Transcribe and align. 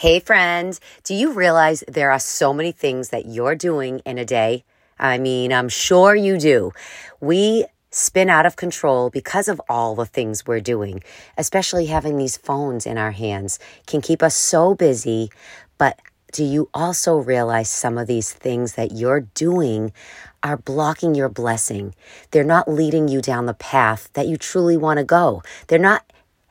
Hey, 0.00 0.20
friend, 0.20 0.78
do 1.04 1.14
you 1.14 1.32
realize 1.32 1.82
there 1.88 2.12
are 2.12 2.18
so 2.18 2.52
many 2.52 2.70
things 2.70 3.08
that 3.08 3.24
you're 3.24 3.54
doing 3.54 4.00
in 4.00 4.18
a 4.18 4.26
day? 4.26 4.62
I 4.98 5.16
mean, 5.16 5.54
I'm 5.54 5.70
sure 5.70 6.14
you 6.14 6.36
do. 6.36 6.72
We 7.18 7.64
spin 7.90 8.28
out 8.28 8.44
of 8.44 8.56
control 8.56 9.08
because 9.08 9.48
of 9.48 9.58
all 9.70 9.94
the 9.94 10.04
things 10.04 10.46
we're 10.46 10.60
doing, 10.60 11.02
especially 11.38 11.86
having 11.86 12.18
these 12.18 12.36
phones 12.36 12.84
in 12.84 12.98
our 12.98 13.12
hands 13.12 13.58
can 13.86 14.02
keep 14.02 14.22
us 14.22 14.34
so 14.34 14.74
busy. 14.74 15.30
But 15.78 15.98
do 16.30 16.44
you 16.44 16.68
also 16.74 17.16
realize 17.16 17.70
some 17.70 17.96
of 17.96 18.06
these 18.06 18.30
things 18.30 18.74
that 18.74 18.92
you're 18.92 19.22
doing 19.32 19.94
are 20.42 20.58
blocking 20.58 21.14
your 21.14 21.30
blessing? 21.30 21.94
They're 22.32 22.44
not 22.44 22.68
leading 22.68 23.08
you 23.08 23.22
down 23.22 23.46
the 23.46 23.54
path 23.54 24.10
that 24.12 24.28
you 24.28 24.36
truly 24.36 24.76
want 24.76 24.98
to 24.98 25.04
go. 25.04 25.42
They're 25.68 25.78
not 25.78 26.04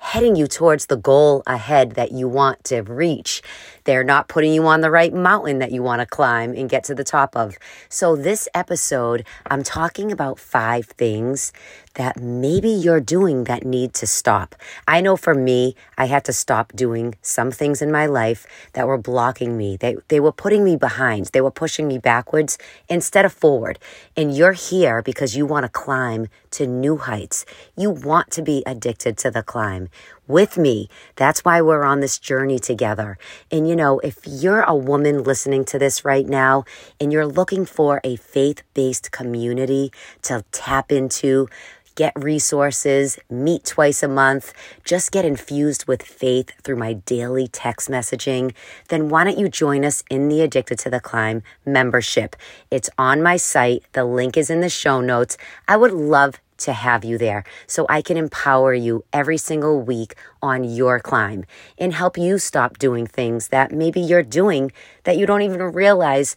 heading 0.05 0.35
you 0.35 0.45
towards 0.45 0.85
the 0.85 0.95
goal 0.95 1.41
ahead 1.47 1.93
that 1.93 2.11
you 2.11 2.27
want 2.27 2.63
to 2.63 2.81
reach. 2.83 3.41
They're 3.85 4.03
not 4.03 4.27
putting 4.27 4.53
you 4.53 4.67
on 4.67 4.81
the 4.81 4.91
right 4.91 5.13
mountain 5.13 5.59
that 5.59 5.71
you 5.71 5.81
want 5.81 6.01
to 6.01 6.05
climb 6.05 6.53
and 6.53 6.69
get 6.69 6.83
to 6.85 6.95
the 6.95 7.03
top 7.03 7.35
of. 7.35 7.57
So, 7.89 8.15
this 8.15 8.47
episode, 8.53 9.25
I'm 9.47 9.63
talking 9.63 10.11
about 10.11 10.39
five 10.39 10.85
things 10.87 11.53
that 11.95 12.19
maybe 12.19 12.69
you're 12.69 12.99
doing 12.99 13.45
that 13.45 13.65
need 13.65 13.93
to 13.93 14.07
stop. 14.07 14.55
I 14.87 15.01
know 15.01 15.15
for 15.15 15.33
me, 15.33 15.75
I 15.97 16.05
had 16.05 16.25
to 16.25 16.33
stop 16.33 16.73
doing 16.73 17.15
some 17.21 17.51
things 17.51 17.81
in 17.81 17.91
my 17.91 18.05
life 18.05 18.45
that 18.73 18.87
were 18.87 18.97
blocking 18.97 19.57
me. 19.57 19.77
They, 19.77 19.95
they 20.09 20.19
were 20.19 20.31
putting 20.31 20.63
me 20.63 20.75
behind, 20.75 21.27
they 21.27 21.41
were 21.41 21.51
pushing 21.51 21.87
me 21.87 21.97
backwards 21.97 22.57
instead 22.89 23.25
of 23.25 23.33
forward. 23.33 23.79
And 24.15 24.35
you're 24.35 24.53
here 24.53 25.01
because 25.01 25.35
you 25.35 25.45
want 25.45 25.63
to 25.63 25.69
climb 25.69 26.27
to 26.51 26.67
new 26.67 26.97
heights. 26.97 27.45
You 27.77 27.89
want 27.89 28.31
to 28.31 28.41
be 28.41 28.63
addicted 28.65 29.17
to 29.19 29.31
the 29.31 29.43
climb 29.43 29.89
with 30.27 30.57
me. 30.57 30.89
That's 31.15 31.45
why 31.45 31.61
we're 31.61 31.83
on 31.83 31.99
this 31.99 32.17
journey 32.17 32.59
together. 32.59 33.17
And 33.51 33.67
you 33.67 33.74
know, 33.75 33.99
if 33.99 34.19
you're 34.25 34.61
a 34.61 34.75
woman 34.75 35.23
listening 35.23 35.65
to 35.65 35.79
this 35.79 36.05
right 36.05 36.27
now 36.27 36.65
and 36.99 37.11
you're 37.11 37.27
looking 37.27 37.65
for 37.65 38.01
a 38.03 38.15
faith 38.15 38.63
based 38.73 39.11
community 39.11 39.91
to 40.23 40.43
tap 40.51 40.91
into, 40.91 41.47
get 41.95 42.11
resources, 42.21 43.17
meet 43.29 43.63
twice 43.65 44.03
a 44.03 44.07
month, 44.07 44.53
just 44.83 45.11
get 45.11 45.25
infused 45.25 45.87
with 45.87 46.03
faith 46.03 46.51
through 46.61 46.75
my 46.75 46.93
daily 46.93 47.47
text 47.47 47.89
messaging, 47.89 48.53
then 48.89 49.09
why 49.09 49.23
don't 49.23 49.39
you 49.39 49.47
join 49.49 49.85
us 49.85 50.03
in 50.09 50.27
the 50.27 50.41
Addicted 50.41 50.77
to 50.79 50.89
the 50.89 50.99
Climb 50.99 51.41
membership? 51.65 52.35
It's 52.69 52.89
on 52.97 53.23
my 53.23 53.37
site. 53.37 53.83
The 53.93 54.03
link 54.05 54.35
is 54.37 54.49
in 54.49 54.59
the 54.59 54.69
show 54.69 55.01
notes. 55.01 55.37
I 55.67 55.77
would 55.77 55.93
love 55.93 56.41
to 56.57 56.73
have 56.73 57.03
you 57.03 57.17
there 57.17 57.43
so 57.67 57.85
I 57.89 58.01
can 58.01 58.17
empower 58.17 58.73
you 58.73 59.03
every 59.11 59.37
single 59.37 59.81
week 59.81 60.15
on 60.41 60.63
your 60.63 60.99
climb 60.99 61.45
and 61.77 61.93
help 61.93 62.17
you 62.17 62.37
stop 62.37 62.77
doing 62.77 63.07
things 63.07 63.49
that 63.49 63.71
maybe 63.71 63.99
you're 63.99 64.23
doing 64.23 64.71
that 65.03 65.17
you 65.17 65.25
don't 65.25 65.41
even 65.41 65.61
realize 65.61 66.35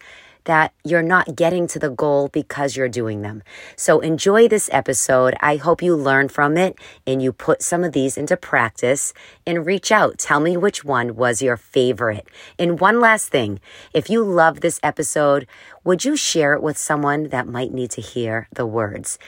that 0.48 0.72
you're 0.82 1.02
not 1.02 1.36
getting 1.36 1.66
to 1.66 1.78
the 1.78 1.90
goal 1.90 2.28
because 2.28 2.74
you're 2.74 2.88
doing 2.88 3.20
them. 3.20 3.42
So 3.76 4.00
enjoy 4.00 4.48
this 4.48 4.70
episode. 4.72 5.34
I 5.40 5.56
hope 5.56 5.82
you 5.82 5.94
learn 5.94 6.30
from 6.30 6.56
it 6.56 6.78
and 7.06 7.20
you 7.20 7.34
put 7.34 7.60
some 7.60 7.84
of 7.84 7.92
these 7.92 8.16
into 8.16 8.34
practice 8.34 9.12
and 9.46 9.66
reach 9.66 9.92
out. 9.92 10.16
Tell 10.16 10.40
me 10.40 10.56
which 10.56 10.82
one 10.82 11.16
was 11.16 11.42
your 11.42 11.58
favorite. 11.58 12.26
And 12.58 12.80
one 12.80 12.98
last 12.98 13.28
thing 13.28 13.60
if 13.92 14.08
you 14.08 14.24
love 14.24 14.62
this 14.62 14.80
episode, 14.82 15.46
would 15.84 16.06
you 16.06 16.16
share 16.16 16.54
it 16.54 16.62
with 16.62 16.78
someone 16.78 17.28
that 17.28 17.46
might 17.46 17.74
need 17.74 17.90
to 17.90 18.00
hear 18.00 18.48
the 18.50 18.66
words? 18.66 19.18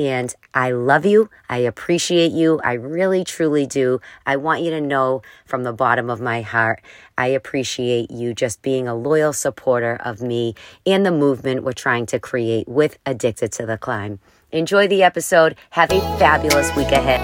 And 0.00 0.32
I 0.54 0.70
love 0.70 1.04
you. 1.04 1.28
I 1.48 1.58
appreciate 1.58 2.30
you. 2.30 2.60
I 2.62 2.74
really, 2.74 3.24
truly 3.24 3.66
do. 3.66 4.00
I 4.24 4.36
want 4.36 4.62
you 4.62 4.70
to 4.70 4.80
know 4.80 5.22
from 5.44 5.64
the 5.64 5.72
bottom 5.72 6.08
of 6.08 6.20
my 6.20 6.40
heart, 6.40 6.82
I 7.16 7.26
appreciate 7.28 8.08
you 8.12 8.32
just 8.32 8.62
being 8.62 8.86
a 8.86 8.94
loyal 8.94 9.32
supporter 9.32 9.98
of 10.04 10.22
me 10.22 10.54
and 10.86 11.04
the 11.04 11.10
movement 11.10 11.64
we're 11.64 11.72
trying 11.72 12.06
to 12.06 12.20
create 12.20 12.68
with 12.68 12.96
Addicted 13.06 13.50
to 13.54 13.66
the 13.66 13.76
Climb. 13.76 14.20
Enjoy 14.52 14.86
the 14.86 15.02
episode. 15.02 15.56
Have 15.70 15.90
a 15.90 16.00
fabulous 16.16 16.74
week 16.76 16.92
ahead. 16.92 17.18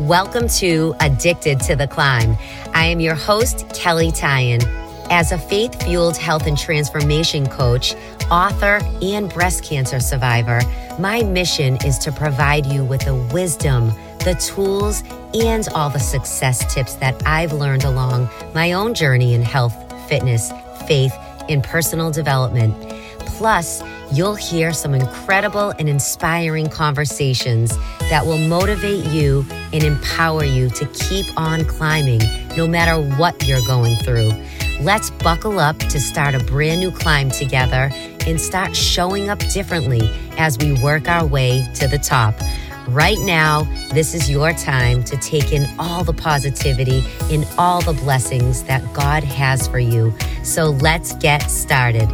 Welcome 0.00 0.48
to 0.56 0.94
Addicted 1.00 1.60
to 1.60 1.76
the 1.76 1.86
Climb. 1.86 2.38
I 2.72 2.86
am 2.86 2.98
your 3.00 3.14
host, 3.14 3.68
Kelley 3.74 4.10
Tyan. 4.10 4.87
As 5.10 5.32
a 5.32 5.38
faith 5.38 5.82
fueled 5.82 6.18
health 6.18 6.46
and 6.46 6.56
transformation 6.56 7.48
coach, 7.48 7.94
author, 8.30 8.80
and 9.00 9.32
breast 9.32 9.64
cancer 9.64 10.00
survivor, 10.00 10.60
my 10.98 11.22
mission 11.22 11.78
is 11.84 11.96
to 12.00 12.12
provide 12.12 12.66
you 12.66 12.84
with 12.84 13.06
the 13.06 13.14
wisdom, 13.32 13.88
the 14.18 14.34
tools, 14.34 15.02
and 15.32 15.66
all 15.74 15.88
the 15.88 15.98
success 15.98 16.74
tips 16.74 16.96
that 16.96 17.20
I've 17.24 17.54
learned 17.54 17.84
along 17.84 18.28
my 18.54 18.72
own 18.72 18.92
journey 18.92 19.32
in 19.32 19.40
health, 19.40 19.74
fitness, 20.10 20.52
faith, 20.86 21.14
and 21.48 21.64
personal 21.64 22.10
development. 22.10 22.74
Plus, 23.20 23.82
you'll 24.12 24.34
hear 24.34 24.74
some 24.74 24.94
incredible 24.94 25.70
and 25.78 25.88
inspiring 25.88 26.68
conversations 26.68 27.74
that 28.10 28.26
will 28.26 28.38
motivate 28.38 29.06
you 29.06 29.46
and 29.72 29.82
empower 29.84 30.44
you 30.44 30.68
to 30.70 30.86
keep 30.86 31.26
on 31.38 31.64
climbing 31.64 32.20
no 32.58 32.66
matter 32.66 33.00
what 33.16 33.46
you're 33.46 33.64
going 33.66 33.96
through. 33.96 34.30
Let's 34.80 35.10
buckle 35.10 35.58
up 35.58 35.76
to 35.78 35.98
start 35.98 36.36
a 36.36 36.38
brand 36.38 36.80
new 36.80 36.92
climb 36.92 37.30
together 37.30 37.90
and 38.26 38.40
start 38.40 38.76
showing 38.76 39.28
up 39.28 39.40
differently 39.52 40.08
as 40.36 40.56
we 40.58 40.80
work 40.80 41.08
our 41.08 41.26
way 41.26 41.66
to 41.74 41.88
the 41.88 41.98
top. 41.98 42.34
Right 42.86 43.18
now, 43.18 43.64
this 43.92 44.14
is 44.14 44.30
your 44.30 44.52
time 44.52 45.02
to 45.04 45.16
take 45.16 45.52
in 45.52 45.66
all 45.80 46.04
the 46.04 46.12
positivity 46.12 47.02
and 47.30 47.46
all 47.58 47.82
the 47.82 47.92
blessings 47.92 48.62
that 48.64 48.94
God 48.94 49.24
has 49.24 49.66
for 49.66 49.80
you. 49.80 50.14
So 50.44 50.66
let's 50.66 51.12
get 51.14 51.50
started. 51.50 52.08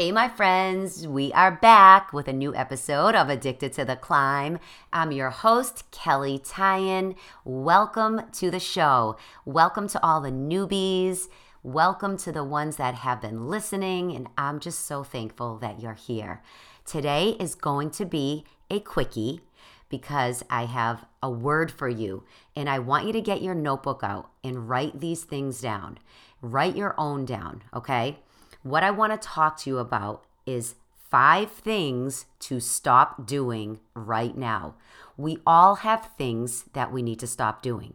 Hey, 0.00 0.12
my 0.12 0.30
friends, 0.30 1.06
we 1.06 1.30
are 1.34 1.50
back 1.50 2.14
with 2.14 2.26
a 2.26 2.32
new 2.32 2.54
episode 2.54 3.14
of 3.14 3.28
Addicted 3.28 3.74
to 3.74 3.84
the 3.84 3.96
Climb. 3.96 4.58
I'm 4.94 5.12
your 5.12 5.28
host, 5.28 5.90
Kelley 5.90 6.38
Tyan. 6.38 7.14
Welcome 7.44 8.22
to 8.32 8.50
the 8.50 8.58
show. 8.58 9.18
Welcome 9.44 9.88
to 9.88 10.02
all 10.02 10.22
the 10.22 10.30
newbies. 10.30 11.28
Welcome 11.62 12.16
to 12.16 12.32
the 12.32 12.42
ones 12.42 12.76
that 12.76 12.94
have 12.94 13.20
been 13.20 13.48
listening, 13.48 14.16
and 14.16 14.28
I'm 14.38 14.58
just 14.58 14.86
so 14.86 15.04
thankful 15.04 15.58
that 15.58 15.82
you're 15.82 15.92
here. 15.92 16.40
Today 16.86 17.36
is 17.38 17.54
going 17.54 17.90
to 17.90 18.06
be 18.06 18.46
a 18.70 18.80
quickie 18.80 19.42
because 19.90 20.42
I 20.48 20.64
have 20.64 21.04
a 21.22 21.30
word 21.30 21.70
for 21.70 21.90
you, 21.90 22.24
and 22.56 22.70
I 22.70 22.78
want 22.78 23.06
you 23.06 23.12
to 23.12 23.20
get 23.20 23.42
your 23.42 23.54
notebook 23.54 24.00
out 24.02 24.30
and 24.42 24.66
write 24.66 25.00
these 25.00 25.24
things 25.24 25.60
down. 25.60 25.98
Write 26.40 26.74
your 26.74 26.94
own 26.96 27.26
down, 27.26 27.64
okay? 27.74 28.20
What 28.62 28.82
I 28.82 28.90
want 28.90 29.12
to 29.12 29.28
talk 29.28 29.56
to 29.60 29.70
you 29.70 29.78
about 29.78 30.24
is 30.44 30.74
five 30.94 31.50
things 31.50 32.26
to 32.40 32.60
stop 32.60 33.26
doing 33.26 33.80
right 33.94 34.36
now. 34.36 34.74
We 35.16 35.38
all 35.46 35.76
have 35.76 36.10
things 36.18 36.64
that 36.74 36.92
we 36.92 37.02
need 37.02 37.18
to 37.20 37.26
stop 37.26 37.62
doing, 37.62 37.94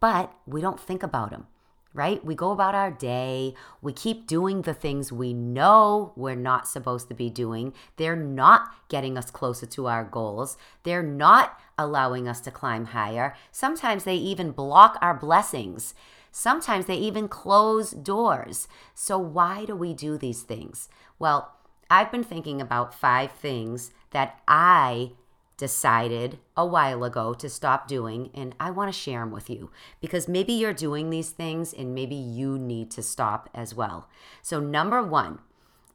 but 0.00 0.32
we 0.46 0.62
don't 0.62 0.80
think 0.80 1.02
about 1.02 1.30
them, 1.30 1.46
right? 1.92 2.24
We 2.24 2.34
go 2.34 2.50
about 2.50 2.74
our 2.74 2.90
day, 2.90 3.54
we 3.82 3.92
keep 3.92 4.26
doing 4.26 4.62
the 4.62 4.72
things 4.72 5.12
we 5.12 5.34
know 5.34 6.14
we're 6.16 6.34
not 6.34 6.66
supposed 6.66 7.08
to 7.08 7.14
be 7.14 7.28
doing. 7.28 7.74
They're 7.98 8.16
not 8.16 8.74
getting 8.88 9.18
us 9.18 9.30
closer 9.30 9.66
to 9.66 9.86
our 9.86 10.04
goals, 10.04 10.56
they're 10.82 11.02
not 11.02 11.60
allowing 11.76 12.26
us 12.26 12.40
to 12.40 12.50
climb 12.50 12.86
higher. 12.86 13.36
Sometimes 13.52 14.04
they 14.04 14.16
even 14.16 14.50
block 14.52 14.96
our 15.02 15.14
blessings. 15.14 15.94
Sometimes 16.38 16.84
they 16.84 16.96
even 16.96 17.28
close 17.28 17.92
doors. 17.92 18.68
So, 18.92 19.16
why 19.16 19.64
do 19.64 19.74
we 19.74 19.94
do 19.94 20.18
these 20.18 20.42
things? 20.42 20.90
Well, 21.18 21.54
I've 21.90 22.12
been 22.12 22.22
thinking 22.22 22.60
about 22.60 22.92
five 22.92 23.32
things 23.32 23.90
that 24.10 24.38
I 24.46 25.12
decided 25.56 26.38
a 26.54 26.66
while 26.66 27.04
ago 27.04 27.32
to 27.32 27.48
stop 27.48 27.88
doing, 27.88 28.28
and 28.34 28.54
I 28.60 28.70
want 28.70 28.92
to 28.92 29.00
share 29.00 29.20
them 29.20 29.30
with 29.30 29.48
you 29.48 29.70
because 29.98 30.28
maybe 30.28 30.52
you're 30.52 30.74
doing 30.74 31.08
these 31.08 31.30
things 31.30 31.72
and 31.72 31.94
maybe 31.94 32.14
you 32.14 32.58
need 32.58 32.90
to 32.90 33.02
stop 33.02 33.48
as 33.54 33.74
well. 33.74 34.06
So, 34.42 34.60
number 34.60 35.02
one 35.02 35.38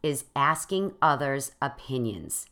is 0.01 0.25
asking 0.35 0.94
others' 1.03 1.51
opinions. 1.61 2.47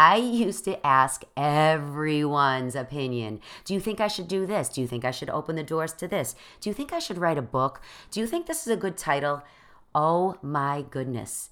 I 0.00 0.14
used 0.14 0.64
to 0.66 0.86
ask 0.86 1.24
everyone's 1.36 2.76
opinion. 2.76 3.40
Do 3.64 3.74
you 3.74 3.80
think 3.80 4.00
I 4.00 4.06
should 4.06 4.28
do 4.28 4.46
this? 4.46 4.68
Do 4.68 4.80
you 4.80 4.86
think 4.86 5.04
I 5.04 5.10
should 5.10 5.28
open 5.28 5.56
the 5.56 5.64
doors 5.64 5.92
to 5.94 6.06
this? 6.06 6.36
Do 6.60 6.70
you 6.70 6.74
think 6.74 6.92
I 6.92 7.00
should 7.00 7.18
write 7.18 7.36
a 7.36 7.42
book? 7.42 7.80
Do 8.12 8.20
you 8.20 8.28
think 8.28 8.46
this 8.46 8.64
is 8.64 8.72
a 8.72 8.76
good 8.76 8.96
title? 8.96 9.42
Oh 9.96 10.38
my 10.40 10.84
goodness. 10.88 11.50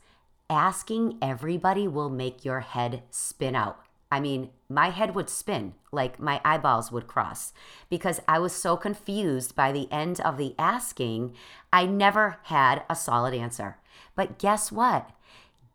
Asking 0.49 1.19
everybody 1.21 1.89
will 1.89 2.09
make 2.09 2.45
your 2.45 2.61
head 2.61 3.03
spin 3.11 3.57
out. 3.57 3.81
I 4.13 4.21
mean, 4.21 4.51
my 4.69 4.91
head 4.91 5.17
would 5.17 5.29
spin, 5.29 5.75
like 5.91 6.21
my 6.21 6.41
eyeballs 6.45 6.93
would 6.93 7.09
cross, 7.09 7.53
because 7.91 8.21
I 8.29 8.39
was 8.39 8.53
so 8.53 8.77
confused 8.77 9.57
by 9.57 9.73
the 9.73 9.91
end 9.91 10.21
of 10.21 10.37
the 10.37 10.55
asking, 10.57 11.35
I 11.73 11.87
never 11.87 12.39
had 12.45 12.85
a 12.89 12.95
solid 12.95 13.35
answer. 13.35 13.79
But 14.15 14.39
guess 14.39 14.71
what? 14.71 15.11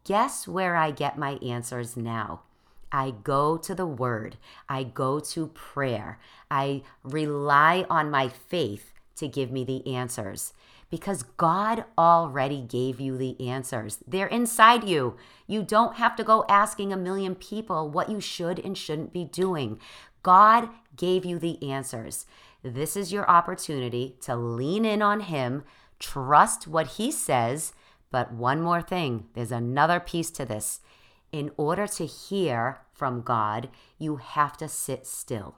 Guess 0.06 0.47
where 0.47 0.77
I 0.77 0.91
get 0.91 1.17
my 1.17 1.31
answers 1.41 1.97
now? 1.97 2.44
I 2.91 3.11
go 3.23 3.57
to 3.57 3.73
the 3.73 3.85
word, 3.85 4.38
I 4.67 4.83
go 4.83 5.19
to 5.19 5.47
prayer, 5.47 6.19
I 6.49 6.83
rely 7.03 7.85
on 7.89 8.11
my 8.11 8.27
faith 8.27 8.93
to 9.15 9.27
give 9.27 9.51
me 9.51 9.63
the 9.63 9.95
answers 9.95 10.53
because 10.91 11.23
God 11.23 11.85
already 11.97 12.61
gave 12.61 12.99
you 12.99 13.17
the 13.17 13.49
answers. 13.49 13.99
They're 14.05 14.27
inside 14.27 14.83
you. 14.83 15.15
You 15.47 15.63
don't 15.63 15.95
have 15.95 16.15
to 16.17 16.23
go 16.23 16.45
asking 16.49 16.91
a 16.91 16.97
million 16.97 17.33
people 17.33 17.89
what 17.89 18.09
you 18.09 18.19
should 18.19 18.59
and 18.59 18.77
shouldn't 18.77 19.13
be 19.13 19.23
doing. 19.23 19.79
God 20.21 20.69
gave 20.95 21.25
you 21.25 21.39
the 21.39 21.71
answers. 21.71 22.25
This 22.61 22.95
is 22.95 23.13
your 23.13 23.27
opportunity 23.29 24.17
to 24.21 24.35
lean 24.35 24.85
in 24.85 25.01
on 25.01 25.21
Him, 25.21 25.63
trust 25.97 26.67
what 26.67 26.88
He 26.88 27.11
says. 27.11 27.73
But 28.11 28.33
one 28.33 28.61
more 28.61 28.81
thing 28.81 29.27
there's 29.33 29.51
another 29.51 29.99
piece 29.99 30.29
to 30.31 30.45
this. 30.45 30.81
In 31.31 31.51
order 31.55 31.87
to 31.87 32.05
hear 32.05 32.81
from 32.93 33.21
God, 33.21 33.69
you 33.97 34.17
have 34.17 34.57
to 34.57 34.67
sit 34.67 35.07
still. 35.07 35.57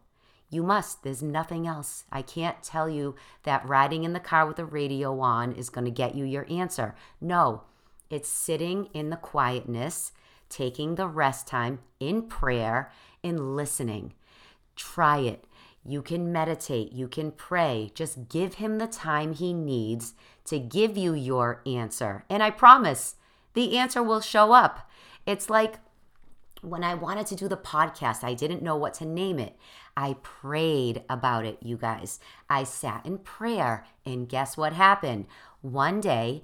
You 0.50 0.62
must. 0.62 1.04
There's 1.04 1.24
nothing 1.24 1.66
else. 1.66 2.04
I 2.12 2.22
can't 2.22 2.62
tell 2.62 2.88
you 2.88 3.16
that 3.42 3.68
riding 3.68 4.04
in 4.04 4.14
the 4.14 4.20
car 4.20 4.46
with 4.46 4.58
the 4.58 4.66
radio 4.66 5.20
on 5.20 5.52
is 5.54 5.72
going 5.72 5.86
to 5.86 5.92
get 5.92 6.14
you 6.14 6.26
your 6.26 6.46
answer. 6.48 6.94
No, 7.20 7.64
it's 8.12 8.30
sitting 8.30 8.86
in 8.94 9.10
the 9.10 9.18
quietness, 9.18 10.12
taking 10.50 10.94
the 10.94 11.08
rest 11.08 11.48
time 11.48 11.80
in 12.00 12.24
prayer, 12.24 12.92
and 13.24 13.56
listening. 13.56 14.14
Try 14.76 15.20
it. 15.20 15.46
You 15.84 16.04
can 16.04 16.32
meditate, 16.32 16.94
you 16.94 17.08
can 17.08 17.32
pray. 17.32 17.92
Just 17.96 18.30
give 18.30 18.56
him 18.56 18.78
the 18.78 18.88
time 18.88 19.34
he 19.34 19.54
needs 19.54 20.14
to 20.46 20.60
give 20.60 20.96
you 20.96 21.14
your 21.14 21.62
answer. 21.66 22.26
And 22.30 22.44
I 22.44 22.52
promise 22.52 23.16
the 23.54 23.78
answer 23.78 24.04
will 24.04 24.22
show 24.22 24.54
up. 24.54 24.90
It's 25.26 25.50
like 25.50 25.76
when 26.62 26.84
I 26.84 26.94
wanted 26.94 27.28
to 27.28 27.36
do 27.36 27.48
the 27.48 27.58
podcast, 27.58 28.24
I 28.24 28.34
didn't 28.34 28.64
know 28.64 28.78
what 28.78 28.94
to 28.96 29.06
name 29.06 29.40
it. 29.40 29.58
I 29.98 30.16
prayed 30.24 31.04
about 31.10 31.46
it, 31.46 31.58
you 31.62 31.78
guys. 31.78 32.20
I 32.50 32.64
sat 32.64 33.06
in 33.06 33.18
prayer, 33.20 33.86
and 34.06 34.30
guess 34.30 34.56
what 34.56 34.74
happened? 34.74 35.28
One 35.62 36.00
day, 36.00 36.44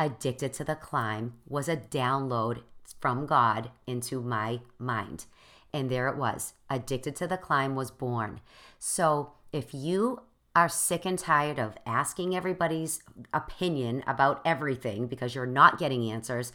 Addicted 0.00 0.54
to 0.54 0.64
the 0.64 0.76
Climb 0.76 1.34
was 1.46 1.68
a 1.68 1.76
download 1.76 2.62
from 3.02 3.26
God 3.26 3.70
into 3.86 4.22
my 4.22 4.60
mind. 4.78 5.26
And 5.74 5.90
there 5.90 6.08
it 6.08 6.16
was. 6.16 6.54
Addicted 6.70 7.14
to 7.16 7.26
the 7.26 7.36
Climb 7.36 7.74
was 7.74 7.90
born. 7.90 8.40
So 8.78 9.32
if 9.52 9.74
you 9.74 10.22
are 10.56 10.70
sick 10.70 11.04
and 11.04 11.18
tired 11.18 11.58
of 11.58 11.76
asking 11.84 12.34
everybody's 12.34 13.02
opinion 13.34 14.02
about 14.06 14.40
everything 14.42 15.06
because 15.06 15.34
you're 15.34 15.44
not 15.44 15.78
getting 15.78 16.10
answers, 16.10 16.50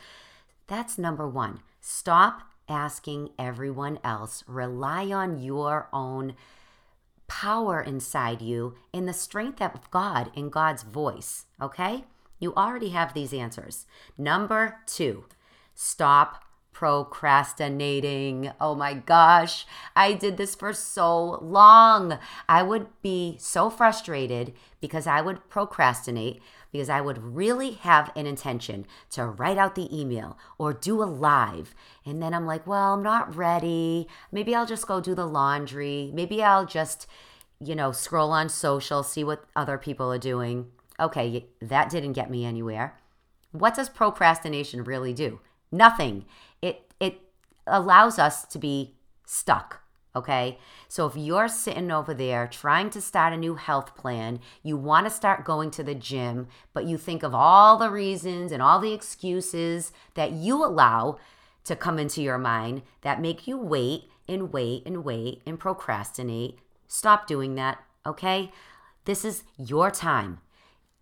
that's 0.67 0.97
number 0.97 1.27
one. 1.27 1.59
Stop 1.79 2.41
asking 2.67 3.29
everyone 3.37 3.99
else. 4.03 4.43
Rely 4.47 5.11
on 5.11 5.41
your 5.41 5.87
own 5.93 6.35
power 7.27 7.81
inside 7.81 8.41
you 8.41 8.75
in 8.93 9.05
the 9.05 9.13
strength 9.13 9.61
of 9.61 9.89
God 9.91 10.31
in 10.35 10.49
God's 10.49 10.83
voice. 10.83 11.45
Okay? 11.61 12.05
You 12.39 12.53
already 12.55 12.89
have 12.89 13.13
these 13.13 13.33
answers. 13.33 13.85
Number 14.17 14.79
two, 14.85 15.25
stop 15.73 16.43
procrastinating. 16.75 18.51
Oh 18.59 18.75
my 18.75 18.93
gosh, 18.93 19.65
I 19.95 20.11
did 20.11 20.35
this 20.35 20.55
for 20.55 20.73
so 20.73 21.39
long. 21.41 22.19
I 22.49 22.63
would 22.63 22.87
be 23.01 23.37
so 23.39 23.69
frustrated 23.69 24.53
because 24.81 25.07
I 25.07 25.21
would 25.21 25.47
procrastinate 25.49 26.41
because 26.75 26.89
I 26.89 26.99
would 26.99 27.23
really 27.23 27.71
have 27.71 28.11
an 28.17 28.27
intention 28.27 28.85
to 29.11 29.25
write 29.25 29.57
out 29.57 29.75
the 29.75 29.87
email 29.97 30.37
or 30.57 30.73
do 30.73 31.01
a 31.01 31.05
live. 31.05 31.73
And 32.05 32.21
then 32.21 32.33
I'm 32.33 32.45
like, 32.45 32.67
well, 32.67 32.93
I'm 32.93 33.01
not 33.03 33.33
ready. 33.33 34.07
Maybe 34.29 34.53
I'll 34.53 34.65
just 34.65 34.85
go 34.85 34.99
do 34.99 35.15
the 35.15 35.25
laundry. 35.25 36.11
Maybe 36.13 36.43
I'll 36.43 36.65
just, 36.65 37.07
you 37.61 37.75
know, 37.75 37.93
scroll 37.93 38.31
on 38.31 38.49
social, 38.49 39.03
see 39.03 39.23
what 39.23 39.45
other 39.55 39.77
people 39.77 40.11
are 40.11 40.19
doing. 40.19 40.67
Okay, 40.99 41.45
that 41.61 41.89
didn't 41.89 42.13
get 42.13 42.29
me 42.29 42.43
anywhere. 42.43 42.99
What 43.51 43.75
does 43.75 43.87
procrastination 43.87 44.83
really 44.83 45.13
do? 45.13 45.39
Nothing. 45.71 46.25
It 46.61 46.91
it 46.99 47.21
allows 47.65 48.19
us 48.19 48.43
to 48.47 48.59
be 48.59 48.95
stuck 49.25 49.81
Okay. 50.15 50.57
So 50.87 51.05
if 51.05 51.17
you're 51.17 51.49
sitting 51.49 51.91
over 51.91 52.13
there 52.13 52.47
trying 52.47 52.89
to 52.91 53.01
start 53.01 53.33
a 53.33 53.37
new 53.37 53.55
health 53.55 53.95
plan, 53.95 54.39
you 54.63 54.77
want 54.77 55.05
to 55.05 55.09
start 55.09 55.43
going 55.43 55.71
to 55.71 55.83
the 55.83 55.95
gym, 55.95 56.47
but 56.73 56.85
you 56.85 56.97
think 56.97 57.21
of 57.21 57.35
all 57.35 57.77
the 57.77 57.89
reasons 57.89 58.51
and 58.51 58.61
all 58.61 58.79
the 58.79 58.93
excuses 58.93 59.91
that 60.13 60.31
you 60.31 60.63
allow 60.63 61.17
to 61.65 61.75
come 61.75 61.99
into 61.99 62.21
your 62.21 62.37
mind 62.37 62.81
that 63.01 63.19
make 63.19 63.47
you 63.47 63.57
wait 63.57 64.03
and 64.27 64.53
wait 64.53 64.83
and 64.85 65.03
wait 65.03 65.41
and 65.45 65.59
procrastinate, 65.59 66.59
stop 66.87 67.27
doing 67.27 67.55
that. 67.55 67.83
Okay. 68.05 68.51
This 69.03 69.25
is 69.25 69.43
your 69.57 69.91
time. 69.91 70.39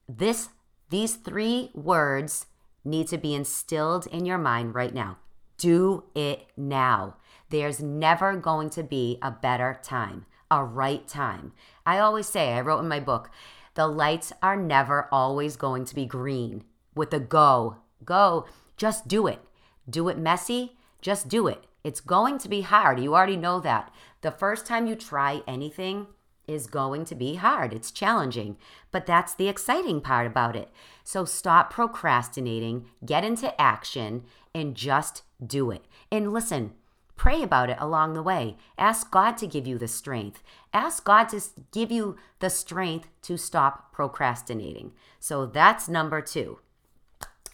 This, 0.09 0.49
these 0.89 1.15
three 1.15 1.69
words 1.73 2.47
need 2.83 3.07
to 3.07 3.17
be 3.17 3.33
instilled 3.33 4.07
in 4.07 4.25
your 4.25 4.37
mind 4.37 4.75
right 4.75 4.93
now. 4.93 5.17
Do 5.57 6.03
it 6.15 6.47
now. 6.57 7.15
There's 7.53 7.83
never 7.83 8.35
going 8.35 8.71
to 8.71 8.81
be 8.81 9.19
a 9.21 9.29
better 9.29 9.79
time, 9.83 10.25
a 10.49 10.63
right 10.63 11.07
time. 11.07 11.53
I 11.85 11.99
always 11.99 12.25
say, 12.25 12.53
I 12.53 12.61
wrote 12.61 12.79
in 12.79 12.87
my 12.87 12.99
book, 12.99 13.29
the 13.75 13.85
lights 13.85 14.33
are 14.41 14.57
never 14.57 15.07
always 15.11 15.55
going 15.55 15.85
to 15.85 15.93
be 15.93 16.07
green 16.07 16.63
with 16.95 17.13
a 17.13 17.19
go. 17.19 17.77
Go, 18.03 18.47
just 18.75 19.07
do 19.07 19.27
it. 19.27 19.39
Do 19.87 20.09
it 20.09 20.17
messy, 20.17 20.77
just 20.99 21.27
do 21.27 21.45
it. 21.45 21.65
It's 21.83 22.01
going 22.01 22.39
to 22.39 22.49
be 22.49 22.61
hard. 22.61 22.99
You 22.99 23.13
already 23.13 23.37
know 23.37 23.59
that. 23.59 23.93
The 24.21 24.31
first 24.31 24.65
time 24.65 24.87
you 24.87 24.95
try 24.95 25.43
anything 25.47 26.07
is 26.47 26.65
going 26.65 27.05
to 27.05 27.13
be 27.13 27.35
hard. 27.35 27.71
It's 27.71 27.91
challenging, 27.91 28.57
but 28.89 29.05
that's 29.05 29.35
the 29.35 29.47
exciting 29.47 30.01
part 30.01 30.25
about 30.25 30.55
it. 30.55 30.71
So 31.03 31.23
stop 31.23 31.71
procrastinating, 31.71 32.87
get 33.05 33.23
into 33.23 33.61
action, 33.61 34.23
and 34.55 34.73
just 34.73 35.21
do 35.45 35.69
it. 35.69 35.85
And 36.11 36.33
listen, 36.33 36.73
Pray 37.15 37.43
about 37.43 37.69
it 37.69 37.77
along 37.79 38.13
the 38.13 38.23
way. 38.23 38.57
Ask 38.77 39.11
God 39.11 39.37
to 39.37 39.47
give 39.47 39.67
you 39.67 39.77
the 39.77 39.87
strength. 39.87 40.43
Ask 40.73 41.03
God 41.03 41.29
to 41.29 41.41
give 41.71 41.91
you 41.91 42.17
the 42.39 42.49
strength 42.49 43.07
to 43.23 43.37
stop 43.37 43.93
procrastinating. 43.93 44.93
So 45.19 45.45
that's 45.45 45.87
number 45.87 46.21
two. 46.21 46.59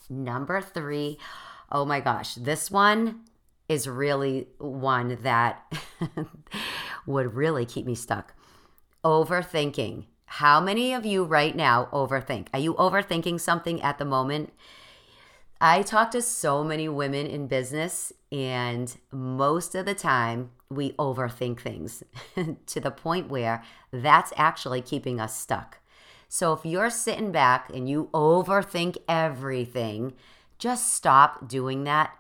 Number 0.09 0.61
three, 0.61 1.19
oh 1.71 1.85
my 1.85 1.99
gosh, 1.99 2.35
this 2.35 2.71
one 2.71 3.21
is 3.67 3.87
really 3.87 4.47
one 4.57 5.19
that 5.21 5.71
would 7.05 7.35
really 7.35 7.65
keep 7.65 7.85
me 7.85 7.95
stuck. 7.95 8.33
Overthinking. 9.05 10.05
How 10.25 10.59
many 10.59 10.93
of 10.93 11.05
you 11.05 11.23
right 11.23 11.55
now 11.55 11.89
overthink? 11.91 12.47
Are 12.53 12.59
you 12.59 12.73
overthinking 12.75 13.39
something 13.39 13.81
at 13.81 13.97
the 13.97 14.05
moment? 14.05 14.51
I 15.61 15.81
talk 15.81 16.11
to 16.11 16.21
so 16.21 16.63
many 16.63 16.87
women 16.87 17.27
in 17.27 17.47
business, 17.47 18.13
and 18.31 18.95
most 19.11 19.75
of 19.75 19.85
the 19.85 19.93
time 19.93 20.51
we 20.69 20.91
overthink 20.93 21.59
things 21.59 22.01
to 22.65 22.79
the 22.79 22.91
point 22.91 23.27
where 23.27 23.61
that's 23.91 24.31
actually 24.37 24.81
keeping 24.81 25.19
us 25.19 25.37
stuck. 25.37 25.79
So 26.29 26.53
if 26.53 26.63
you're 26.63 26.89
sitting 26.89 27.33
back 27.33 27.69
and 27.73 27.89
you 27.89 28.09
overthink 28.13 28.95
everything, 29.09 30.13
just 30.59 30.93
stop 30.93 31.49
doing 31.49 31.83
that. 31.83 32.13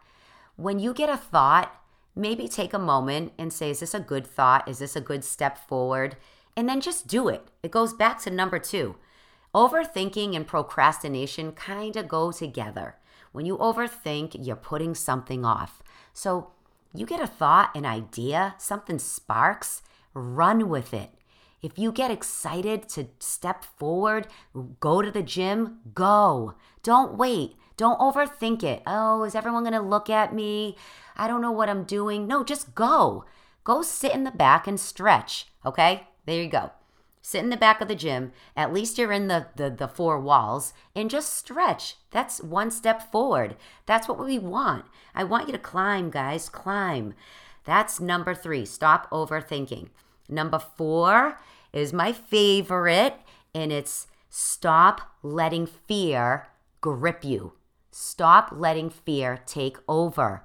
When 0.57 0.79
you 0.79 0.93
get 0.93 1.09
a 1.09 1.15
thought, 1.15 1.73
maybe 2.17 2.49
take 2.49 2.73
a 2.73 2.79
moment 2.79 3.31
and 3.37 3.53
say, 3.53 3.69
Is 3.69 3.79
this 3.79 3.93
a 3.93 4.01
good 4.01 4.27
thought? 4.27 4.67
Is 4.67 4.79
this 4.79 4.97
a 4.97 5.01
good 5.01 5.23
step 5.23 5.57
forward? 5.57 6.17
And 6.57 6.67
then 6.67 6.81
just 6.81 7.07
do 7.07 7.29
it. 7.29 7.47
It 7.63 7.71
goes 7.71 7.93
back 7.93 8.19
to 8.23 8.31
number 8.31 8.59
two. 8.59 8.95
Overthinking 9.55 10.35
and 10.35 10.45
procrastination 10.45 11.53
kind 11.53 11.95
of 11.95 12.09
go 12.09 12.33
together. 12.33 12.95
When 13.31 13.45
you 13.45 13.57
overthink, 13.57 14.35
you're 14.39 14.55
putting 14.55 14.95
something 14.95 15.45
off. 15.45 15.83
So 16.13 16.51
you 16.93 17.05
get 17.05 17.21
a 17.21 17.27
thought, 17.27 17.75
an 17.75 17.85
idea, 17.85 18.55
something 18.57 18.99
sparks, 18.99 19.81
run 20.13 20.69
with 20.69 20.93
it. 20.93 21.11
If 21.61 21.77
you 21.77 21.91
get 21.91 22.11
excited 22.11 22.87
to 22.89 23.09
step 23.19 23.63
forward, 23.63 24.27
go 24.79 25.01
to 25.01 25.11
the 25.11 25.21
gym, 25.21 25.79
go. 25.93 26.55
Don't 26.83 27.17
wait. 27.17 27.55
Don't 27.75 27.99
overthink 27.99 28.63
it. 28.63 28.81
Oh, 28.87 29.23
is 29.23 29.35
everyone 29.35 29.63
going 29.63 29.73
to 29.73 29.81
look 29.81 30.09
at 30.09 30.33
me? 30.33 30.77
I 31.15 31.27
don't 31.27 31.41
know 31.41 31.51
what 31.51 31.69
I'm 31.69 31.83
doing. 31.83 32.27
No, 32.27 32.43
just 32.43 32.75
go. 32.75 33.25
Go 33.63 33.81
sit 33.81 34.13
in 34.13 34.23
the 34.23 34.31
back 34.31 34.67
and 34.67 34.79
stretch. 34.79 35.47
Okay? 35.65 36.07
There 36.25 36.41
you 36.41 36.49
go 36.49 36.71
sit 37.21 37.43
in 37.43 37.49
the 37.49 37.57
back 37.57 37.81
of 37.81 37.87
the 37.87 37.95
gym. 37.95 38.31
At 38.55 38.73
least 38.73 38.97
you're 38.97 39.11
in 39.11 39.27
the, 39.27 39.47
the, 39.55 39.69
the 39.69 39.87
four 39.87 40.19
walls 40.19 40.73
and 40.95 41.09
just 41.09 41.33
stretch. 41.33 41.95
That's 42.11 42.41
one 42.41 42.71
step 42.71 43.11
forward. 43.11 43.55
That's 43.85 44.07
what 44.07 44.23
we 44.23 44.39
want. 44.39 44.85
I 45.13 45.23
want 45.23 45.47
you 45.47 45.53
to 45.53 45.59
climb, 45.59 46.09
guys, 46.09 46.49
climb. 46.49 47.13
That's 47.65 47.99
number 47.99 48.33
three. 48.33 48.65
Stop 48.65 49.09
overthinking. 49.11 49.89
Number 50.27 50.59
four 50.59 51.39
is 51.73 51.93
my 51.93 52.11
favorite, 52.11 53.15
and 53.53 53.71
it's 53.71 54.07
stop 54.29 55.01
letting 55.23 55.65
fear 55.65 56.47
grip 56.81 57.23
you. 57.23 57.53
Stop 57.91 58.49
letting 58.51 58.89
fear 58.89 59.39
take 59.45 59.77
over. 59.87 60.43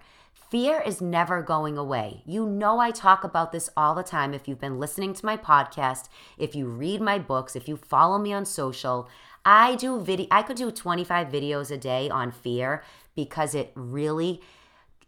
Fear 0.54 0.82
is 0.82 1.00
never 1.00 1.42
going 1.42 1.76
away. 1.76 2.22
You 2.24 2.46
know, 2.46 2.78
I 2.78 2.92
talk 2.92 3.24
about 3.24 3.50
this 3.50 3.68
all 3.76 3.92
the 3.92 4.04
time. 4.04 4.32
If 4.32 4.46
you've 4.46 4.60
been 4.60 4.78
listening 4.78 5.12
to 5.14 5.26
my 5.26 5.36
podcast, 5.36 6.08
if 6.38 6.54
you 6.54 6.68
read 6.68 7.00
my 7.00 7.18
books, 7.18 7.56
if 7.56 7.66
you 7.66 7.76
follow 7.76 8.18
me 8.18 8.32
on 8.32 8.46
social, 8.46 9.08
I 9.44 9.74
do 9.74 10.00
video, 10.00 10.28
I 10.30 10.42
could 10.42 10.56
do 10.56 10.70
25 10.70 11.26
videos 11.26 11.72
a 11.72 11.76
day 11.76 12.08
on 12.08 12.30
fear 12.30 12.84
because 13.16 13.56
it 13.56 13.72
really 13.74 14.42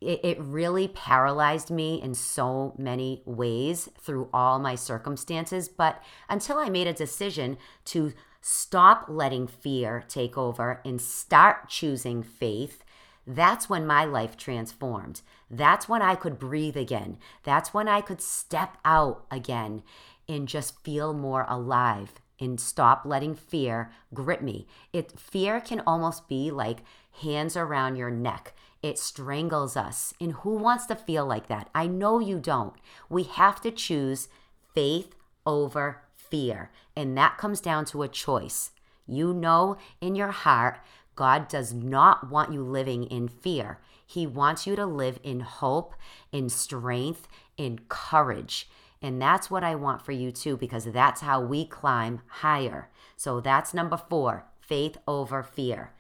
it, 0.01 0.19
it 0.25 0.41
really 0.41 0.89
paralyzed 0.89 1.71
me 1.71 2.03
in 2.03 2.15
so 2.15 2.75
many 2.77 3.23
ways 3.25 3.89
through 4.01 4.29
all 4.33 4.59
my 4.59 4.75
circumstances. 4.75 5.69
But 5.69 6.03
until 6.29 6.59
I 6.59 6.71
made 6.71 6.89
a 6.89 6.93
decision 6.93 7.57
to 7.85 8.15
stop 8.41 9.05
letting 9.07 9.47
fear 9.47 10.03
take 10.09 10.37
over 10.37 10.81
and 10.85 11.01
start 11.01 11.69
choosing 11.69 12.25
faith, 12.25 12.83
that's 13.27 13.69
when 13.69 13.87
my 13.87 14.05
life 14.05 14.37
transformed. 14.37 15.23
That's 15.51 15.89
when 15.89 16.01
I 16.01 16.15
could 16.15 16.39
breathe 16.39 16.77
again. 16.77 17.19
That's 17.43 17.75
when 17.75 17.89
I 17.89 18.01
could 18.01 18.21
step 18.21 18.77
out 18.85 19.25
again 19.31 19.83
and 20.29 20.49
just 20.49 20.83
feel 20.85 21.13
more 21.13 21.45
alive 21.49 22.15
and 22.39 22.61
stop 22.61 23.03
letting 23.05 23.35
fear 23.35 23.91
grip 24.15 24.43
me. 24.43 24.67
It 24.93 25.19
fear 25.19 25.61
can 25.61 25.83
almost 25.87 26.29
be 26.29 26.51
like 26.51 26.81
hands 27.23 27.57
around 27.57 27.97
your 27.97 28.11
neck. 28.11 28.55
It 28.83 28.99
strangles 28.99 29.77
us. 29.77 30.15
And 30.21 30.33
who 30.33 30.57
wants 30.57 30.87
to 30.87 30.95
feel 30.95 31.27
like 31.27 31.49
that? 31.49 31.71
I 31.75 31.87
know 31.87 32.19
you 32.21 32.39
don't. 32.39 32.75
We 33.09 33.25
have 33.25 33.61
to 33.63 33.71
choose 33.71 34.29
faith 34.75 35.15
over 35.45 36.03
fear. 36.15 36.71
And 36.95 37.17
that 37.17 37.39
comes 37.39 37.61
down 37.61 37.87
to 37.87 38.03
a 38.03 38.09
choice. 38.09 38.71
You 39.07 39.33
know 39.33 39.79
in 40.01 40.15
your 40.15 40.33
heart, 40.33 40.81
God 41.17 41.49
does 41.49 41.73
not 41.73 42.31
want 42.31 42.53
you 42.53 42.63
living 42.63 43.05
in 43.05 43.29
fear. 43.29 43.81
He 44.07 44.27
wants 44.27 44.67
you 44.67 44.77
to 44.77 44.87
live 44.87 45.19
in 45.23 45.41
hope, 45.41 45.95
in 46.31 46.49
strength, 46.49 47.27
in 47.57 47.81
courage. 47.89 48.69
And 49.03 49.21
that's 49.21 49.51
what 49.51 49.65
I 49.65 49.75
want 49.75 50.03
for 50.03 50.13
you 50.13 50.31
too, 50.31 50.57
because 50.57 50.85
that's 50.85 51.23
how 51.23 51.41
we 51.41 51.67
climb 51.67 52.21
higher. 52.27 52.89
So 53.17 53.41
that's 53.41 53.75
number 53.75 53.97
four 53.97 54.47
faith 54.61 54.97
over 55.09 55.43
fear. 55.43 55.93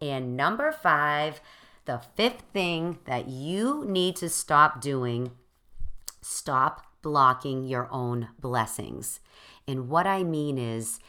And 0.00 0.36
number 0.36 0.72
five, 0.72 1.40
the 1.84 2.00
fifth 2.16 2.42
thing 2.52 2.98
that 3.04 3.28
you 3.28 3.84
need 3.86 4.16
to 4.16 4.28
stop 4.28 4.80
doing 4.80 5.32
stop 6.22 6.86
blocking 7.02 7.64
your 7.64 7.88
own 7.90 8.28
blessings. 8.38 9.20
And 9.66 9.88
what 9.88 10.06
I 10.06 10.22
mean 10.22 10.58
is, 10.58 11.00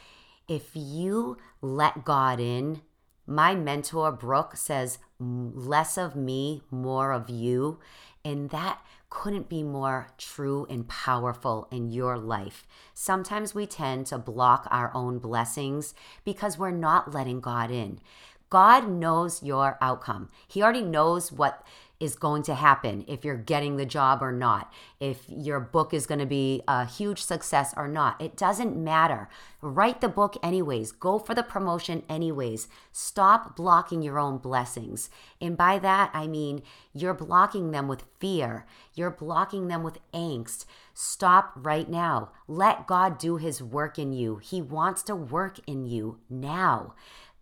if 0.47 0.71
you 0.73 1.37
let 1.61 2.03
God 2.05 2.39
in, 2.39 2.81
my 3.35 3.55
mentor, 3.55 4.11
Brooke, 4.11 4.55
says, 4.55 4.99
less 5.19 5.97
of 5.97 6.15
me, 6.15 6.63
more 6.69 7.11
of 7.11 7.29
you. 7.29 7.79
And 8.23 8.49
that 8.51 8.81
couldn't 9.09 9.49
be 9.49 9.61
more 9.61 10.07
true 10.17 10.65
and 10.69 10.87
powerful 10.87 11.67
in 11.71 11.91
your 11.91 12.17
life. 12.17 12.65
Sometimes 12.93 13.53
we 13.53 13.65
tend 13.65 14.07
to 14.07 14.17
block 14.17 14.67
our 14.71 14.91
own 14.93 15.19
blessings 15.19 15.93
because 16.23 16.57
we're 16.57 16.71
not 16.71 17.13
letting 17.13 17.41
God 17.41 17.71
in. 17.71 17.99
God 18.49 18.89
knows 18.89 19.41
your 19.43 19.77
outcome. 19.81 20.29
He 20.47 20.61
already 20.61 20.81
knows 20.81 21.31
what 21.31 21.65
is 22.01 22.15
going 22.15 22.41
to 22.41 22.55
happen 22.55 23.05
if 23.07 23.23
you're 23.23 23.37
getting 23.37 23.77
the 23.77 23.85
job 23.85 24.23
or 24.23 24.31
not, 24.31 24.73
if 24.99 25.23
your 25.29 25.59
book 25.59 25.93
is 25.93 26.07
going 26.07 26.19
to 26.19 26.25
be 26.25 26.63
a 26.67 26.83
huge 26.83 27.21
success 27.21 27.75
or 27.77 27.87
not. 27.87 28.19
It 28.19 28.35
doesn't 28.35 28.75
matter. 28.75 29.29
Write 29.61 30.01
the 30.01 30.09
book 30.09 30.35
anyways. 30.41 30.91
Go 30.91 31.19
for 31.19 31.35
the 31.35 31.43
promotion 31.43 32.01
anyways. 32.09 32.67
Stop 32.91 33.55
blocking 33.55 34.01
your 34.01 34.17
own 34.17 34.39
blessings. 34.39 35.11
And 35.39 35.55
by 35.55 35.77
that, 35.77 36.09
I 36.11 36.25
mean 36.25 36.63
you're 36.91 37.13
blocking 37.13 37.69
them 37.69 37.87
with 37.87 38.03
fear, 38.19 38.65
you're 38.95 39.11
blocking 39.11 39.67
them 39.67 39.83
with 39.83 39.99
angst. 40.11 40.65
Stop 40.95 41.53
right 41.55 41.87
now. 41.87 42.31
Let 42.47 42.87
God 42.87 43.19
do 43.19 43.37
his 43.37 43.61
work 43.61 43.99
in 43.99 44.11
you. 44.11 44.37
He 44.37 44.59
wants 44.59 45.03
to 45.03 45.15
work 45.15 45.59
in 45.67 45.85
you 45.85 46.17
now. 46.29 46.95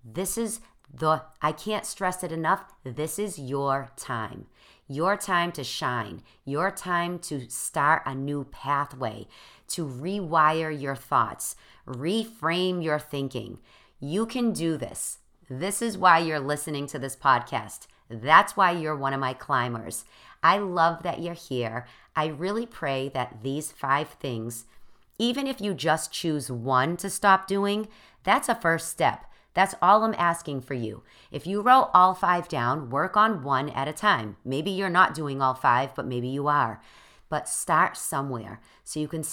This 0.04 0.38
is 0.38 0.60
the 0.94 1.24
I 1.42 1.52
can't 1.52 1.86
stress 1.86 2.24
it 2.24 2.32
enough. 2.32 2.64
This 2.84 3.20
is 3.20 3.40
your 3.40 3.92
time. 3.96 4.48
Your 4.88 5.16
time 5.16 5.52
to 5.54 5.64
shine. 5.64 6.24
Your 6.46 6.72
time 6.72 7.20
to 7.20 7.50
start 7.50 8.04
a 8.06 8.16
new 8.16 8.46
pathway, 8.46 9.28
to 9.70 9.86
rewire 9.86 10.82
your 10.82 10.96
thoughts, 10.96 11.56
reframe 11.88 12.84
your 12.84 13.00
thinking. 13.00 13.60
You 14.00 14.26
can 14.26 14.52
do 14.52 14.78
this. 14.78 15.20
This 15.50 15.82
is 15.82 15.98
why 15.98 16.20
you're 16.20 16.40
listening 16.40 16.88
to 16.88 17.00
this 17.00 17.16
podcast. 17.16 17.88
That's 18.10 18.58
why 18.58 18.72
you're 18.72 18.96
one 18.96 19.14
of 19.14 19.20
my 19.20 19.34
climbers. 19.34 20.06
I 20.42 20.58
love 20.58 21.04
that 21.04 21.22
you're 21.22 21.34
here. 21.34 21.86
I 22.16 22.28
really 22.28 22.66
pray 22.66 23.10
that 23.10 23.44
these 23.44 23.72
five 23.72 24.10
things, 24.10 24.66
even 25.20 25.46
if 25.48 25.62
you 25.62 25.74
just 25.74 26.12
choose 26.12 26.50
one 26.50 26.98
to 26.98 27.10
stop 27.10 27.48
doing, 27.48 27.88
that's 28.24 28.50
a 28.50 28.56
first 28.56 28.90
step. 28.90 29.26
That's 29.54 29.76
all 29.82 30.04
I'm 30.04 30.16
asking 30.18 30.62
for 30.62 30.74
you. 30.74 31.04
If 31.32 31.48
you 31.48 31.62
wrote 31.62 31.90
all 31.94 32.14
five 32.14 32.48
down, 32.48 32.90
work 32.90 33.18
on 33.18 33.44
one 33.44 33.70
at 33.70 33.88
a 33.88 33.94
time. 33.94 34.38
Maybe 34.46 34.72
you're 34.72 34.90
not 34.90 35.14
doing 35.14 35.42
all 35.42 35.54
five, 35.54 35.96
but 35.96 36.06
maybe 36.06 36.28
you 36.28 36.48
are. 36.48 36.82
But 37.30 37.50
start 37.50 37.98
somewhere 37.98 38.62
so 38.84 39.00
you 39.00 39.08
can 39.08 39.24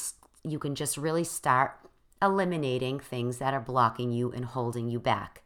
you 0.43 0.59
can 0.59 0.75
just 0.75 0.97
really 0.97 1.25
start 1.25 1.79
eliminating 2.23 3.01
things 3.01 3.39
that 3.39 3.55
are 3.55 3.61
blocking 3.61 4.13
you 4.13 4.31
and 4.33 4.45
holding 4.45 4.89
you 4.89 5.01
back. 5.01 5.43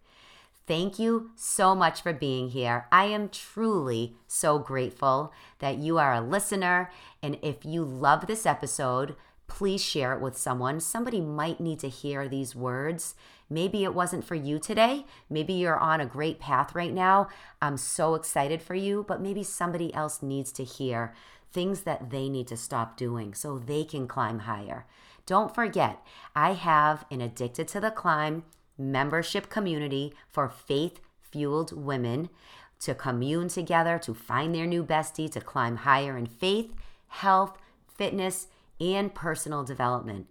Thank 0.66 1.00
you 1.00 1.32
so 1.34 1.74
much 1.74 2.00
for 2.00 2.12
being 2.12 2.50
here. 2.50 2.86
I 2.92 3.06
am 3.06 3.28
truly 3.28 4.14
so 4.28 4.58
grateful 4.58 5.32
that 5.58 5.78
you 5.78 5.98
are 5.98 6.14
a 6.14 6.20
listener. 6.20 6.92
And 7.22 7.38
if 7.42 7.64
you 7.64 7.82
love 7.82 8.28
this 8.28 8.46
episode, 8.46 9.16
please 9.50 9.84
share 9.84 10.14
it 10.14 10.20
with 10.20 10.38
someone. 10.38 10.80
Somebody 10.80 11.20
might 11.20 11.60
need 11.60 11.80
to 11.80 11.88
hear 11.88 12.28
these 12.28 12.56
words. 12.56 13.14
Maybe 13.50 13.84
it 13.84 13.94
wasn't 13.94 14.24
for 14.24 14.36
you 14.36 14.58
today. 14.58 15.04
Maybe 15.28 15.52
you're 15.52 15.76
on 15.78 16.00
a 16.00 16.06
great 16.06 16.38
path 16.38 16.74
right 16.74 16.94
now. 16.94 17.28
I'm 17.60 17.76
so 17.76 18.14
excited 18.14 18.62
for 18.62 18.76
you, 18.76 19.04
but 19.06 19.20
maybe 19.20 19.42
somebody 19.42 19.92
else 19.92 20.22
needs 20.22 20.52
to 20.52 20.64
hear 20.64 21.12
things 21.52 21.80
that 21.80 22.10
they 22.10 22.28
need 22.28 22.46
to 22.46 22.56
stop 22.56 22.96
doing 22.96 23.34
so 23.34 23.58
they 23.58 23.84
can 23.84 24.06
climb 24.06 24.40
higher. 24.40 24.86
Don't 25.26 25.54
forget, 25.54 26.00
I 26.34 26.52
have 26.52 27.04
an 27.10 27.20
Addicted 27.20 27.68
to 27.68 27.80
the 27.80 27.90
Climb 27.90 28.44
membership 28.78 29.50
community 29.50 30.14
for 30.30 30.48
faith 30.48 31.00
fueled 31.20 31.72
women 31.76 32.30
to 32.80 32.94
commune 32.94 33.48
together, 33.48 33.98
to 33.98 34.14
find 34.14 34.54
their 34.54 34.66
new 34.66 34.84
bestie, 34.84 35.30
to 35.30 35.40
climb 35.40 35.76
higher 35.76 36.16
in 36.16 36.26
faith, 36.26 36.72
health, 37.08 37.58
fitness, 37.86 38.46
and 38.80 39.14
personal 39.14 39.64
development. 39.64 40.26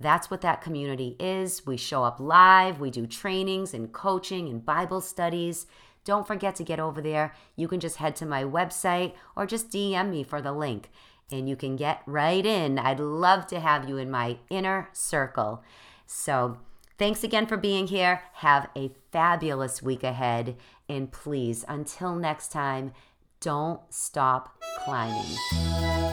That's 0.00 0.30
what 0.30 0.40
that 0.42 0.60
community 0.60 1.16
is. 1.18 1.66
We 1.66 1.76
show 1.76 2.04
up 2.04 2.18
live, 2.20 2.80
we 2.80 2.90
do 2.90 3.06
trainings 3.06 3.74
and 3.74 3.92
coaching 3.92 4.48
and 4.48 4.64
Bible 4.64 5.00
studies. 5.00 5.66
Don't 6.04 6.26
forget 6.26 6.54
to 6.56 6.64
get 6.64 6.80
over 6.80 7.00
there. 7.00 7.34
You 7.56 7.68
can 7.68 7.80
just 7.80 7.96
head 7.96 8.14
to 8.16 8.26
my 8.26 8.44
website 8.44 9.14
or 9.36 9.46
just 9.46 9.70
DM 9.70 10.10
me 10.10 10.22
for 10.22 10.42
the 10.42 10.52
link 10.52 10.90
and 11.30 11.48
you 11.48 11.56
can 11.56 11.76
get 11.76 12.02
right 12.06 12.44
in. 12.44 12.78
I'd 12.78 13.00
love 13.00 13.46
to 13.48 13.60
have 13.60 13.88
you 13.88 13.96
in 13.96 14.10
my 14.10 14.38
inner 14.50 14.88
circle. 14.92 15.62
So, 16.06 16.58
thanks 16.98 17.24
again 17.24 17.46
for 17.46 17.56
being 17.56 17.86
here. 17.86 18.22
Have 18.34 18.68
a 18.76 18.92
fabulous 19.10 19.82
week 19.82 20.02
ahead. 20.02 20.56
And 20.88 21.10
please, 21.10 21.64
until 21.66 22.14
next 22.14 22.52
time, 22.52 22.92
don't 23.40 23.80
stop 23.90 24.56
climbing. 24.84 25.36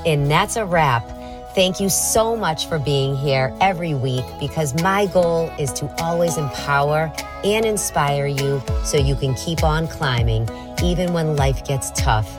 And 0.06 0.30
that's 0.32 0.56
a 0.56 0.66
wrap. 0.66 1.31
Thank 1.54 1.82
you 1.82 1.90
so 1.90 2.38
much 2.38 2.68
for 2.68 2.80
being 2.80 3.14
here 3.14 3.54
every 3.60 3.94
week 3.94 4.24
because 4.40 4.74
my 4.82 5.06
goal 5.08 5.52
is 5.60 5.74
to 5.74 5.94
always 6.02 6.38
empower 6.38 7.12
and 7.44 7.66
inspire 7.66 8.26
you 8.26 8.64
so 8.86 8.96
you 8.96 9.16
can 9.16 9.34
keep 9.34 9.62
on 9.62 9.86
climbing 9.86 10.48
even 10.82 11.12
when 11.12 11.36
life 11.36 11.66
gets 11.66 11.92
tough. 11.92 12.30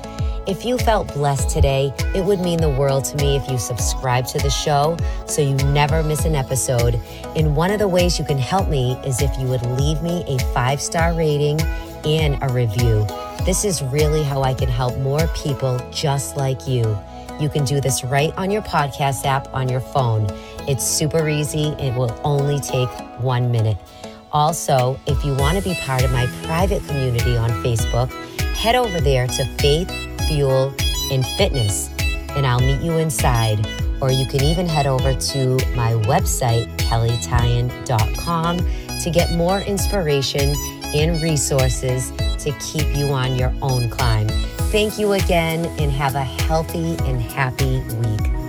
If 0.47 0.64
you 0.64 0.78
felt 0.78 1.12
blessed 1.12 1.50
today, 1.50 1.92
it 2.14 2.25
would 2.25 2.40
mean 2.40 2.59
the 2.59 2.71
world 2.71 3.04
to 3.04 3.16
me 3.19 3.37
if 3.37 3.47
you 3.50 3.59
subscribe 3.59 4.26
to 4.28 4.38
the 4.38 4.49
show 4.49 4.97
so 5.26 5.42
you 5.42 5.57
never 5.57 6.02
miss 6.02 6.25
an 6.25 6.35
episode. 6.35 6.99
And 7.37 7.54
one 7.54 7.71
of 7.71 7.81
the 7.81 7.88
ways 7.88 8.19
you 8.19 8.25
can 8.25 8.38
help 8.38 8.66
me 8.66 8.95
is 9.04 9.21
if 9.21 9.38
you 9.38 9.47
would 9.47 9.64
leave 9.78 10.02
me 10.02 10.25
a 10.26 10.38
five 10.54 10.81
star 10.81 11.12
rating 11.12 11.61
and 12.07 12.42
a 12.42 12.50
review. 12.50 13.07
This 13.45 13.66
is 13.66 13.83
really 13.83 14.23
how 14.23 14.42
I 14.42 14.54
can 14.54 14.71
help 14.71 14.97
more 14.99 15.26
people 15.35 15.78
just 15.90 16.38
like 16.38 16.66
you. 16.66 16.99
You 17.42 17.49
can 17.49 17.64
do 17.64 17.80
this 17.80 18.04
right 18.04 18.32
on 18.37 18.52
your 18.52 18.62
podcast 18.62 19.25
app 19.25 19.52
on 19.52 19.68
your 19.68 19.80
phone. 19.80 20.28
It's 20.68 20.84
super 20.84 21.28
easy. 21.28 21.70
It 21.70 21.92
will 21.96 22.16
only 22.22 22.61
take 22.61 22.88
one 23.18 23.50
minute. 23.50 23.78
Also, 24.30 24.96
if 25.08 25.25
you 25.25 25.34
want 25.34 25.58
to 25.58 25.64
be 25.64 25.75
part 25.80 26.04
of 26.04 26.12
my 26.12 26.26
private 26.44 26.87
community 26.87 27.37
on 27.37 27.50
Facebook, 27.64 28.12
head 28.54 28.76
over 28.76 29.00
there 29.00 29.26
to 29.26 29.44
Faith, 29.58 29.90
Fuel, 30.28 30.72
and 31.11 31.26
Fitness, 31.37 31.90
and 32.37 32.46
I'll 32.46 32.61
meet 32.61 32.80
you 32.80 32.92
inside. 32.92 33.66
Or 34.00 34.12
you 34.12 34.25
can 34.26 34.44
even 34.44 34.68
head 34.68 34.87
over 34.87 35.12
to 35.12 35.56
my 35.75 35.94
website, 35.94 36.68
kelleytyan.com, 36.76 38.58
to 39.00 39.11
get 39.11 39.32
more 39.32 39.62
inspiration 39.62 40.54
and 40.94 41.20
resources 41.20 42.12
to 42.42 42.52
keep 42.58 42.94
you 42.96 43.06
on 43.06 43.37
your 43.37 43.52
own 43.62 43.88
climb. 43.90 44.28
Thank 44.70 44.99
you 44.99 45.12
again 45.12 45.66
and 45.78 45.92
have 45.92 46.14
a 46.14 46.25
healthy 46.25 46.96
and 47.04 47.20
happy 47.20 47.80
week. 47.80 48.41